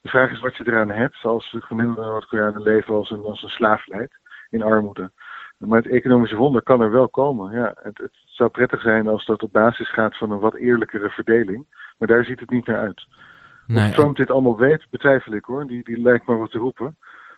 De 0.00 0.08
vraag 0.08 0.30
is 0.30 0.40
wat 0.40 0.56
je 0.56 0.66
eraan 0.66 0.90
hebt 0.90 1.24
als 1.24 1.50
de 1.50 1.60
gemiddelde 1.60 2.00
Noord-Koreanen 2.00 2.62
leven 2.62 2.94
als 2.94 3.10
een, 3.10 3.24
als 3.24 3.42
een 3.42 3.48
slaaf 3.48 3.86
leidt 3.86 4.18
in 4.50 4.62
armoede. 4.62 5.10
Maar 5.58 5.82
het 5.82 5.92
economische 5.92 6.36
wonder 6.36 6.62
kan 6.62 6.80
er 6.80 6.90
wel 6.90 7.08
komen. 7.08 7.52
Ja, 7.52 7.74
het, 7.82 7.98
het, 7.98 8.12
zou 8.24 8.50
prettig 8.50 8.80
zijn 8.80 9.08
als 9.08 9.26
dat 9.26 9.42
op 9.42 9.52
basis 9.52 9.90
gaat 9.90 10.16
van 10.16 10.30
een 10.30 10.38
wat 10.38 10.54
eerlijkere 10.54 11.10
verdeling. 11.10 11.66
Maar 11.98 12.08
daar 12.08 12.24
ziet 12.24 12.40
het 12.40 12.50
niet 12.50 12.66
naar 12.66 12.78
uit. 12.78 13.06
Nee. 13.66 13.88
Of 13.88 13.94
Trump 13.94 14.16
dit 14.16 14.30
allemaal 14.30 14.56
weet, 14.56 14.86
betwijfel 14.90 15.32
ik 15.32 15.44
hoor. 15.44 15.66
Die, 15.66 15.84
die 15.84 16.00
lijkt 16.00 16.26
maar 16.26 16.38
wat 16.38 16.50
te 16.50 16.58
roepen. 16.58 16.96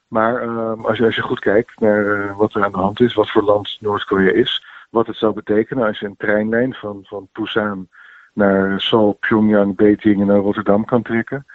Maar 0.08 0.44
uh, 0.44 0.84
als, 0.84 0.98
je, 0.98 1.04
als 1.04 1.14
je 1.14 1.22
goed 1.22 1.40
kijkt 1.40 1.80
naar 1.80 2.04
uh, 2.04 2.36
wat 2.36 2.54
er 2.54 2.64
aan 2.64 2.72
de 2.72 2.78
hand 2.78 3.00
is, 3.00 3.14
wat 3.14 3.30
voor 3.30 3.42
land 3.42 3.76
Noord-Korea 3.80 4.32
is, 4.32 4.64
wat 4.90 5.06
het 5.06 5.16
zou 5.16 5.34
betekenen 5.34 5.86
als 5.86 5.98
je 5.98 6.06
een 6.06 6.16
treinlijn 6.16 6.74
van, 6.74 7.00
van 7.02 7.28
Busan 7.32 7.88
naar 8.32 8.80
Seoul, 8.80 9.12
Pyongyang, 9.12 9.76
Beijing 9.76 10.20
en 10.20 10.26
naar 10.26 10.36
Rotterdam 10.36 10.84
kan 10.84 11.02
trekken 11.02 11.46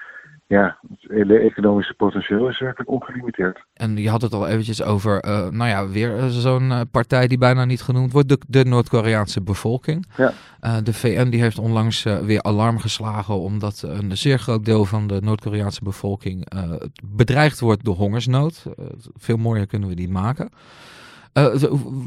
ja, 0.53 0.77
het 0.89 1.11
hele 1.11 1.37
economische 1.37 1.93
potentieel 1.93 2.47
is 2.49 2.59
werkelijk 2.59 2.89
ongelimiteerd. 2.89 3.65
En 3.73 3.97
je 3.97 4.09
had 4.09 4.21
het 4.21 4.33
al 4.33 4.47
eventjes 4.47 4.83
over, 4.83 5.25
uh, 5.25 5.49
nou 5.49 5.69
ja, 5.69 5.87
weer 5.87 6.29
zo'n 6.29 6.69
uh, 6.69 6.81
partij 6.91 7.27
die 7.27 7.37
bijna 7.37 7.65
niet 7.65 7.81
genoemd 7.81 8.11
wordt, 8.11 8.29
de, 8.29 8.37
de 8.47 8.65
Noord-Koreaanse 8.65 9.41
bevolking. 9.41 10.05
Ja. 10.17 10.31
Uh, 10.61 10.77
de 10.83 10.93
VN 10.93 11.29
die 11.29 11.41
heeft 11.41 11.59
onlangs 11.59 12.03
weer 12.03 12.43
alarm 12.43 12.79
geslagen 12.79 13.39
omdat 13.39 13.81
een 13.85 14.17
zeer 14.17 14.39
groot 14.39 14.65
deel 14.65 14.85
van 14.85 15.07
de 15.07 15.21
Noord-Koreaanse 15.21 15.83
bevolking 15.83 16.47
bedreigd 17.03 17.59
wordt 17.59 17.83
door 17.83 17.95
hongersnood. 17.95 18.65
veel 19.15 19.37
mooier 19.37 19.67
kunnen 19.67 19.89
we 19.89 19.95
die 19.95 20.09
maken. 20.09 20.49
Uh, 21.33 21.53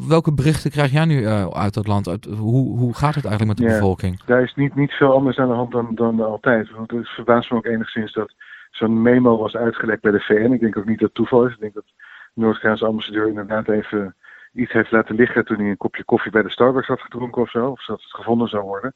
welke 0.09 0.33
berichten 0.33 0.71
krijg 0.71 0.93
jij 0.93 1.05
nu 1.05 1.21
uh, 1.21 1.47
uit 1.47 1.75
dat 1.75 1.87
land? 1.87 2.09
Uit, 2.09 2.25
hoe, 2.25 2.79
hoe 2.79 2.95
gaat 2.95 3.15
het 3.15 3.25
eigenlijk 3.25 3.59
met 3.59 3.67
de 3.67 3.73
ja, 3.73 3.79
bevolking? 3.79 4.21
Daar 4.25 4.43
is 4.43 4.55
niet, 4.55 4.75
niet 4.75 4.93
veel 4.93 5.13
anders 5.13 5.39
aan 5.39 5.49
de 5.49 5.55
hand 5.55 5.73
dan, 5.73 5.95
dan 5.95 6.21
altijd. 6.21 6.71
Want 6.71 6.91
het 6.91 7.09
verbaast 7.09 7.51
me 7.51 7.57
ook 7.57 7.67
enigszins 7.67 8.13
dat 8.13 8.35
zo'n 8.71 9.03
memo 9.03 9.39
was 9.39 9.57
uitgelekt 9.57 10.03
bij 10.03 10.13
de 10.13 10.21
VN. 10.21 10.53
Ik 10.53 10.61
denk 10.61 10.77
ook 10.77 10.87
niet 10.87 10.99
dat 10.99 11.09
het 11.09 11.17
toeval 11.17 11.47
is. 11.47 11.53
Ik 11.53 11.61
denk 11.61 11.75
dat 11.75 11.85
de 11.87 12.41
Noord-Koreaanse 12.41 12.87
ambassadeur 12.87 13.29
inderdaad 13.29 13.69
even 13.69 14.15
iets 14.53 14.73
heeft 14.73 14.91
laten 14.91 15.15
liggen 15.15 15.45
toen 15.45 15.59
hij 15.59 15.71
een 15.71 15.77
kopje 15.77 16.05
koffie 16.05 16.33
bij 16.33 16.43
de 16.43 16.51
Starbucks 16.51 16.87
had 16.87 17.01
gedronken 17.01 17.43
of 17.43 17.51
zo. 17.51 17.67
Of 17.67 17.85
dat 17.85 18.03
het 18.03 18.15
gevonden 18.15 18.49
zou 18.49 18.63
worden. 18.63 18.95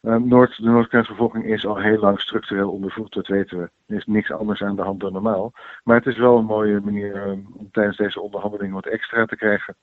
Noord, 0.00 0.56
de 0.56 0.62
Noord-Koreaanse 0.62 1.12
bevolking 1.12 1.44
is 1.44 1.66
al 1.66 1.78
heel 1.78 1.98
lang 1.98 2.20
structureel 2.20 2.70
ondervoed, 2.70 3.12
dat 3.12 3.26
weten 3.26 3.58
we. 3.58 3.70
Er 3.86 3.96
is 3.96 4.06
niks 4.06 4.32
anders 4.32 4.62
aan 4.62 4.76
de 4.76 4.82
hand 4.82 5.00
dan 5.00 5.12
normaal. 5.12 5.52
Maar 5.84 5.96
het 5.96 6.06
is 6.06 6.18
wel 6.18 6.38
een 6.38 6.44
mooie 6.44 6.80
manier 6.80 7.38
om 7.58 7.68
tijdens 7.72 7.96
deze 7.96 8.20
onderhandelingen 8.20 8.74
wat 8.74 8.86
extra 8.86 9.24
te 9.24 9.36
krijgen. 9.36 9.74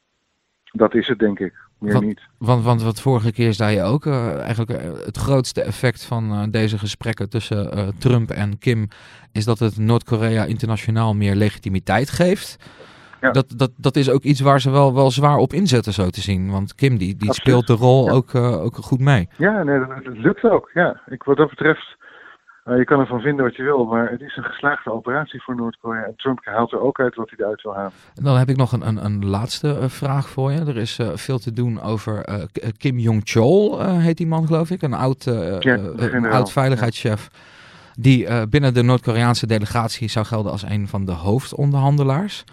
Dat 0.71 0.93
is 0.93 1.07
het, 1.07 1.19
denk 1.19 1.39
ik. 1.39 1.53
Meer 1.79 1.93
want, 1.93 2.05
niet. 2.05 2.21
Want, 2.37 2.63
want 2.63 2.81
wat 2.81 3.01
vorige 3.01 3.31
keer 3.31 3.53
zei 3.53 3.75
je 3.75 3.81
ook, 3.81 4.05
uh, 4.05 4.39
eigenlijk 4.39 4.71
uh, 4.71 5.05
het 5.05 5.17
grootste 5.17 5.61
effect 5.61 6.05
van 6.05 6.31
uh, 6.31 6.43
deze 6.49 6.77
gesprekken 6.77 7.29
tussen 7.29 7.93
Trump 7.97 8.29
en 8.29 8.59
Kim 8.59 8.87
is 9.31 9.45
dat 9.45 9.59
het 9.59 9.77
Noord-Korea 9.77 10.43
internationaal 10.43 11.13
meer 11.13 11.35
legitimiteit 11.35 12.09
geeft. 12.09 12.57
Ja. 13.25 13.31
Dat, 13.31 13.53
dat, 13.57 13.71
dat 13.77 13.95
is 13.95 14.09
ook 14.09 14.23
iets 14.23 14.39
waar 14.39 14.61
ze 14.61 14.71
wel, 14.71 14.93
wel 14.93 15.11
zwaar 15.11 15.37
op 15.37 15.53
inzetten, 15.53 15.93
zo 15.93 16.09
te 16.09 16.21
zien. 16.21 16.51
Want 16.51 16.75
Kim 16.75 16.97
die, 16.97 17.15
die 17.15 17.33
speelt 17.33 17.67
de 17.67 17.73
rol 17.73 18.05
ja. 18.05 18.11
ook, 18.11 18.35
ook 18.35 18.75
goed 18.75 18.99
mee. 18.99 19.29
Ja, 19.37 19.63
nee, 19.63 19.79
dat, 19.79 20.03
dat 20.03 20.17
lukt 20.17 20.43
ook. 20.43 20.69
Ja. 20.73 21.01
Ik, 21.07 21.23
wat 21.23 21.37
dat 21.37 21.49
betreft 21.49 21.95
uh, 22.65 22.77
je 22.77 22.83
kan 22.83 22.99
ervan 22.99 23.21
vinden 23.21 23.45
wat 23.45 23.55
je 23.55 23.63
wil, 23.63 23.85
maar 23.85 24.09
het 24.09 24.21
is 24.21 24.37
een 24.37 24.43
geslaagde 24.43 24.91
operatie 24.91 25.43
voor 25.43 25.55
Noord-Korea. 25.55 26.03
En 26.03 26.13
Trump 26.15 26.45
haalt 26.45 26.71
er 26.71 26.79
ook 26.79 26.99
uit 26.99 27.15
wat 27.15 27.29
hij 27.29 27.39
eruit 27.39 27.61
wil 27.61 27.75
halen. 27.75 27.91
Dan 28.13 28.37
heb 28.37 28.49
ik 28.49 28.57
nog 28.57 28.71
een, 28.71 28.87
een, 28.87 29.05
een 29.05 29.25
laatste 29.25 29.67
uh, 29.67 29.83
vraag 29.87 30.29
voor 30.29 30.51
je. 30.51 30.59
Er 30.59 30.77
is 30.77 30.99
veel 31.13 31.39
te 31.39 31.53
doen 31.53 31.81
over 31.81 32.25
Kim 32.77 32.97
Jong-chol, 32.97 33.81
heet 33.81 34.17
die 34.17 34.27
man 34.27 34.45
geloof 34.45 34.69
ik. 34.69 34.81
Een 34.81 34.93
oud, 34.93 35.23
ja, 35.59 35.77
oud 36.29 36.51
veiligheidschef. 36.51 37.29
Die 37.97 38.47
binnen 38.47 38.73
de 38.73 38.83
Noord-Koreaanse 38.83 39.47
delegatie 39.47 40.09
zou 40.09 40.25
gelden 40.25 40.51
als 40.51 40.63
een 40.63 40.87
van 40.87 41.05
de 41.05 41.11
hoofdonderhandelaars. 41.11 42.43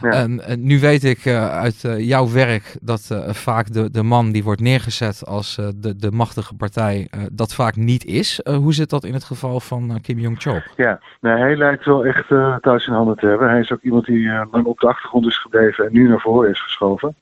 Ja. 0.00 0.10
En, 0.10 0.40
en, 0.44 0.66
nu 0.66 0.80
weet 0.80 1.04
ik 1.04 1.24
uh, 1.24 1.50
uit 1.50 1.82
uh, 1.86 2.08
jouw 2.08 2.28
werk 2.32 2.76
dat 2.80 3.08
uh, 3.12 3.28
vaak 3.28 3.72
de, 3.72 3.90
de 3.90 4.02
man 4.02 4.32
die 4.32 4.44
wordt 4.44 4.60
neergezet 4.60 5.26
als 5.26 5.54
de, 5.54 5.96
de 5.96 6.10
machtige 6.10 6.54
partij, 6.54 7.08
dat 7.32 7.54
vaak 7.54 7.76
niet 7.76 8.04
is. 8.04 8.40
hoe 8.44 8.74
zit 8.74 8.90
dat 8.90 9.04
in 9.04 9.12
het 9.12 9.24
geval 9.24 9.60
van 9.60 10.00
Kim 10.02 10.18
Jong-chol? 10.18 10.60
Ja, 10.76 11.00
nou, 11.20 11.38
hij 11.38 11.56
lijkt 11.56 11.84
wel 11.84 12.04
echt 12.04 12.28
thuis 12.60 12.86
in 12.86 12.92
handen 12.92 13.16
te 13.16 13.26
hebben. 13.26 13.48
Hij 13.48 13.60
is 13.60 13.72
ook 13.72 13.82
iemand 13.82 14.04
die 14.04 14.28
lang 14.50 14.64
op 14.64 14.78
de 14.78 14.86
achtergrond 14.86 15.26
is 15.26 15.38
gebleven 15.38 15.86
en 15.86 15.92
nu 15.92 16.08
naar 16.08 16.20
voren 16.20 16.50
is 16.50 16.62
geschoven. 16.62 17.16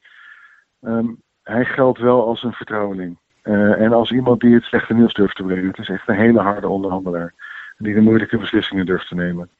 Um, 0.80 1.22
hij 1.42 1.64
geldt 1.64 1.98
wel 1.98 2.26
als 2.26 2.42
een 2.42 2.52
vertrouweling. 2.52 3.18
en 3.42 3.92
als 3.92 4.12
iemand 4.12 4.40
die 4.40 4.54
het 4.54 4.64
slechte 4.64 4.94
nieuws 4.94 5.14
durft 5.14 5.36
te 5.36 5.42
brengen. 5.42 5.66
Het 5.66 5.78
is 5.78 5.88
echt 5.88 6.08
een 6.08 6.14
hele 6.14 6.40
harde 6.40 6.68
onderhandelaar. 6.68 7.34
Die 7.78 7.94
de 7.94 8.00
moeilijke 8.00 8.38
beslissingen 8.38 8.86
durft 8.86 9.08
te 9.08 9.14
nemen. 9.14 9.50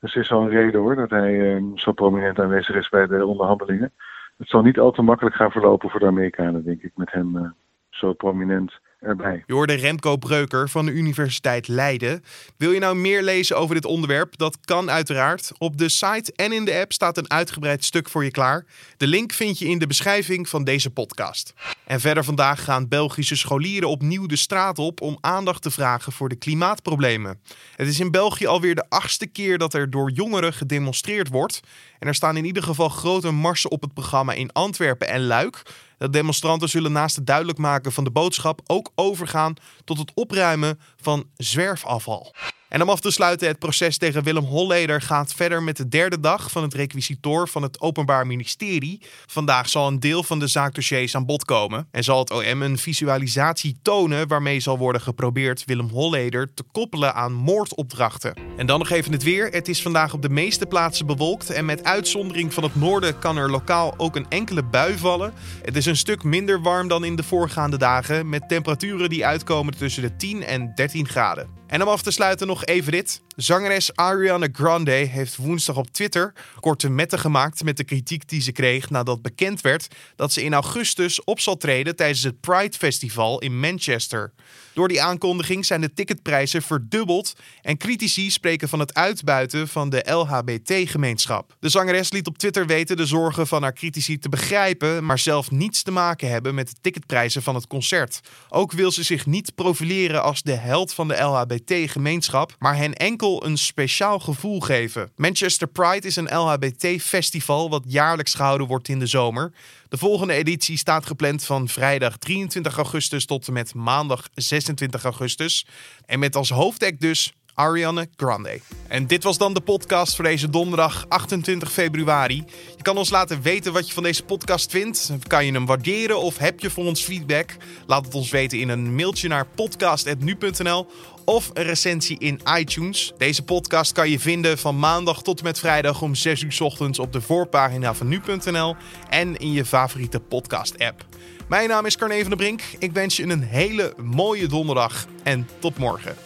Dus 0.00 0.14
er 0.14 0.20
is 0.20 0.28
wel 0.28 0.40
een 0.40 0.48
reden 0.48 0.80
hoor 0.80 0.96
dat 0.96 1.10
hij 1.10 1.32
uh, 1.34 1.62
zo 1.74 1.92
prominent 1.92 2.38
aanwezig 2.38 2.76
is 2.76 2.88
bij 2.88 3.06
de 3.06 3.26
onderhandelingen. 3.26 3.92
Het 4.36 4.48
zal 4.48 4.62
niet 4.62 4.78
al 4.78 4.90
te 4.90 5.02
makkelijk 5.02 5.36
gaan 5.36 5.50
verlopen 5.50 5.90
voor 5.90 6.00
de 6.00 6.06
Amerikanen, 6.06 6.64
denk 6.64 6.82
ik, 6.82 6.92
met 6.94 7.12
hem 7.12 7.36
uh, 7.36 7.48
zo 7.90 8.12
prominent 8.12 8.80
erbij. 9.06 9.42
Je 9.46 9.52
hoorde 9.52 9.74
Remco 9.74 10.16
Breuker 10.16 10.68
van 10.68 10.86
de 10.86 10.92
Universiteit 10.92 11.68
Leiden. 11.68 12.24
Wil 12.56 12.70
je 12.70 12.80
nou 12.80 12.96
meer 12.96 13.22
lezen 13.22 13.56
over 13.56 13.74
dit 13.74 13.84
onderwerp? 13.84 14.36
Dat 14.36 14.58
kan 14.64 14.90
uiteraard. 14.90 15.52
Op 15.58 15.78
de 15.78 15.88
site 15.88 16.32
en 16.36 16.52
in 16.52 16.64
de 16.64 16.78
app 16.78 16.92
staat 16.92 17.16
een 17.16 17.30
uitgebreid 17.30 17.84
stuk 17.84 18.08
voor 18.08 18.24
je 18.24 18.30
klaar. 18.30 18.64
De 18.96 19.06
link 19.06 19.32
vind 19.32 19.58
je 19.58 19.68
in 19.68 19.78
de 19.78 19.86
beschrijving 19.86 20.48
van 20.48 20.64
deze 20.64 20.90
podcast. 20.90 21.54
En 21.84 22.00
verder 22.00 22.24
vandaag 22.24 22.64
gaan 22.64 22.88
Belgische 22.88 23.36
scholieren 23.36 23.88
opnieuw 23.88 24.26
de 24.26 24.36
straat 24.36 24.78
op 24.78 25.00
om 25.00 25.18
aandacht 25.20 25.62
te 25.62 25.70
vragen 25.70 26.12
voor 26.12 26.28
de 26.28 26.36
klimaatproblemen. 26.36 27.40
Het 27.76 27.88
is 27.88 28.00
in 28.00 28.10
België 28.10 28.46
alweer 28.46 28.74
de 28.74 28.88
achtste 28.88 29.26
keer 29.26 29.58
dat 29.58 29.74
er 29.74 29.90
door 29.90 30.10
jongeren 30.10 30.52
gedemonstreerd 30.52 31.28
wordt. 31.28 31.60
En 31.98 32.08
er 32.08 32.14
staan 32.14 32.36
in 32.36 32.44
ieder 32.44 32.62
geval 32.62 32.88
grote 32.88 33.30
marsen 33.30 33.70
op 33.70 33.82
het 33.82 33.94
programma 33.94 34.32
in 34.32 34.52
Antwerpen 34.52 35.08
en 35.08 35.26
Luik. 35.26 35.62
De 35.98 36.10
demonstranten 36.10 36.68
zullen 36.68 36.92
naast 36.92 37.16
het 37.16 37.26
duidelijk 37.26 37.58
maken 37.58 37.92
van 37.92 38.04
de 38.04 38.10
boodschap 38.10 38.60
ook 38.66 38.90
overgaan 38.96 39.54
tot 39.84 39.98
het 39.98 40.12
opruimen 40.14 40.80
van 40.96 41.30
zwerfafval. 41.36 42.34
En 42.76 42.82
om 42.82 42.90
af 42.90 43.00
te 43.00 43.10
sluiten, 43.10 43.48
het 43.48 43.58
proces 43.58 43.98
tegen 43.98 44.22
Willem 44.22 44.44
Holleder 44.44 45.02
gaat 45.02 45.34
verder 45.34 45.62
met 45.62 45.76
de 45.76 45.88
derde 45.88 46.20
dag 46.20 46.50
van 46.50 46.62
het 46.62 46.74
requisitoor 46.74 47.48
van 47.48 47.62
het 47.62 47.80
Openbaar 47.80 48.26
Ministerie. 48.26 49.02
Vandaag 49.26 49.68
zal 49.68 49.86
een 49.86 50.00
deel 50.00 50.22
van 50.22 50.38
de 50.38 50.46
zaakdossiers 50.46 51.14
aan 51.14 51.26
bod 51.26 51.44
komen 51.44 51.88
en 51.90 52.04
zal 52.04 52.18
het 52.18 52.30
OM 52.30 52.62
een 52.62 52.78
visualisatie 52.78 53.78
tonen 53.82 54.28
waarmee 54.28 54.60
zal 54.60 54.78
worden 54.78 55.00
geprobeerd 55.00 55.64
Willem 55.64 55.88
Holleder 55.88 56.54
te 56.54 56.62
koppelen 56.72 57.14
aan 57.14 57.32
moordopdrachten. 57.32 58.34
En 58.56 58.66
dan 58.66 58.78
nog 58.78 58.90
even 58.90 59.12
het 59.12 59.22
weer. 59.22 59.48
Het 59.48 59.68
is 59.68 59.82
vandaag 59.82 60.12
op 60.12 60.22
de 60.22 60.30
meeste 60.30 60.66
plaatsen 60.66 61.06
bewolkt 61.06 61.50
en 61.50 61.64
met 61.64 61.84
uitzondering 61.84 62.54
van 62.54 62.62
het 62.62 62.74
noorden 62.74 63.18
kan 63.18 63.36
er 63.36 63.50
lokaal 63.50 63.94
ook 63.96 64.16
een 64.16 64.28
enkele 64.28 64.62
bui 64.62 64.98
vallen. 64.98 65.32
Het 65.62 65.76
is 65.76 65.86
een 65.86 65.96
stuk 65.96 66.22
minder 66.22 66.62
warm 66.62 66.88
dan 66.88 67.04
in 67.04 67.16
de 67.16 67.22
voorgaande 67.22 67.78
dagen 67.78 68.28
met 68.28 68.48
temperaturen 68.48 69.08
die 69.08 69.26
uitkomen 69.26 69.76
tussen 69.76 70.02
de 70.02 70.16
10 70.16 70.44
en 70.44 70.74
13 70.74 71.08
graden. 71.08 71.55
En 71.66 71.82
om 71.82 71.88
af 71.88 72.02
te 72.02 72.10
sluiten 72.10 72.46
nog 72.46 72.64
even 72.64 72.92
dit. 72.92 73.20
Zangeres 73.36 73.94
Ariana 73.94 74.48
Grande 74.52 74.90
heeft 74.90 75.36
woensdag 75.36 75.76
op 75.76 75.90
Twitter 75.90 76.32
korte 76.60 76.88
metten 76.88 77.18
gemaakt 77.18 77.64
met 77.64 77.76
de 77.76 77.84
kritiek 77.84 78.28
die 78.28 78.40
ze 78.40 78.52
kreeg 78.52 78.90
nadat 78.90 79.22
bekend 79.22 79.60
werd 79.60 79.88
dat 80.16 80.32
ze 80.32 80.42
in 80.42 80.54
augustus 80.54 81.24
op 81.24 81.40
zal 81.40 81.56
treden 81.56 81.96
tijdens 81.96 82.22
het 82.22 82.40
Pride 82.40 82.76
Festival 82.76 83.38
in 83.38 83.58
Manchester. 83.58 84.32
Door 84.74 84.88
die 84.88 85.02
aankondiging 85.02 85.66
zijn 85.66 85.80
de 85.80 85.92
ticketprijzen 85.92 86.62
verdubbeld 86.62 87.32
en 87.62 87.76
critici 87.76 88.30
spreken 88.30 88.68
van 88.68 88.78
het 88.78 88.94
uitbuiten 88.94 89.68
van 89.68 89.90
de 89.90 90.12
LHBT-gemeenschap. 90.12 91.56
De 91.60 91.68
zangeres 91.68 92.12
liet 92.12 92.26
op 92.26 92.38
Twitter 92.38 92.66
weten 92.66 92.96
de 92.96 93.06
zorgen 93.06 93.46
van 93.46 93.62
haar 93.62 93.72
critici 93.72 94.18
te 94.18 94.28
begrijpen, 94.28 95.04
maar 95.04 95.18
zelf 95.18 95.50
niets 95.50 95.82
te 95.82 95.90
maken 95.90 96.28
hebben 96.30 96.54
met 96.54 96.68
de 96.68 96.76
ticketprijzen 96.80 97.42
van 97.42 97.54
het 97.54 97.66
concert. 97.66 98.20
Ook 98.48 98.72
wil 98.72 98.92
ze 98.92 99.02
zich 99.02 99.26
niet 99.26 99.54
profileren 99.54 100.22
als 100.22 100.42
de 100.42 100.54
held 100.54 100.94
van 100.94 101.08
de 101.08 101.14
LHBT-gemeenschap, 101.56 102.56
maar 102.58 102.76
hen 102.76 102.94
enkel 102.94 103.44
een 103.44 103.58
speciaal 103.58 104.18
gevoel 104.18 104.60
geven. 104.60 105.10
Manchester 105.16 105.66
Pride 105.66 106.06
is 106.06 106.16
een 106.16 106.36
LHBT-festival 106.36 107.70
wat 107.70 107.82
jaarlijks 107.86 108.34
gehouden 108.34 108.66
wordt 108.66 108.88
in 108.88 108.98
de 108.98 109.06
zomer. 109.06 109.52
De 109.88 109.96
volgende 109.96 110.32
editie 110.32 110.78
staat 110.78 111.06
gepland 111.06 111.44
van 111.44 111.68
vrijdag 111.68 112.16
23 112.16 112.76
augustus 112.76 113.26
tot 113.26 113.46
en 113.46 113.52
met 113.52 113.74
maandag 113.74 114.28
26 114.34 115.04
augustus. 115.04 115.66
En 116.06 116.18
met 116.18 116.36
als 116.36 116.50
hoofdact 116.50 117.00
dus 117.00 117.32
Ariane 117.56 118.08
Grande. 118.16 118.60
En 118.88 119.06
dit 119.06 119.22
was 119.22 119.38
dan 119.38 119.54
de 119.54 119.60
podcast 119.60 120.14
voor 120.14 120.24
deze 120.24 120.50
donderdag 120.50 121.04
28 121.08 121.72
februari. 121.72 122.44
Je 122.76 122.82
kan 122.82 122.96
ons 122.96 123.10
laten 123.10 123.42
weten 123.42 123.72
wat 123.72 123.88
je 123.88 123.94
van 123.94 124.02
deze 124.02 124.24
podcast 124.24 124.70
vindt. 124.70 125.10
Kan 125.26 125.46
je 125.46 125.52
hem 125.52 125.66
waarderen 125.66 126.18
of 126.18 126.38
heb 126.38 126.60
je 126.60 126.70
voor 126.70 126.84
ons 126.84 127.02
feedback? 127.02 127.56
Laat 127.86 128.04
het 128.04 128.14
ons 128.14 128.30
weten 128.30 128.60
in 128.60 128.68
een 128.68 128.94
mailtje 128.94 129.28
naar 129.28 129.46
podcast.nu.nl 129.46 130.86
of 131.24 131.50
een 131.52 131.62
recensie 131.62 132.18
in 132.18 132.40
iTunes. 132.58 133.12
Deze 133.18 133.42
podcast 133.42 133.92
kan 133.92 134.10
je 134.10 134.20
vinden 134.20 134.58
van 134.58 134.78
maandag 134.78 135.22
tot 135.22 135.38
en 135.38 135.44
met 135.44 135.58
vrijdag 135.58 136.02
om 136.02 136.14
6 136.14 136.42
uur 136.42 136.56
ochtends 136.60 136.98
op 136.98 137.12
de 137.12 137.20
voorpagina 137.20 137.94
van 137.94 138.08
nu.nl 138.08 138.76
en 139.08 139.36
in 139.36 139.52
je 139.52 139.64
favoriete 139.64 140.20
podcast-app. 140.20 141.04
Mijn 141.48 141.68
naam 141.68 141.86
is 141.86 141.96
Carne 141.96 142.20
van 142.20 142.28
der 142.28 142.36
Brink. 142.38 142.62
Ik 142.78 142.92
wens 142.92 143.16
je 143.16 143.22
een 143.22 143.42
hele 143.42 143.94
mooie 144.02 144.46
donderdag 144.46 145.06
en 145.22 145.48
tot 145.58 145.78
morgen. 145.78 146.25